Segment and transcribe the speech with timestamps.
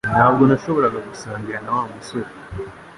[0.15, 2.31] Ntabwo nashoboraga gusangira na Wa musorea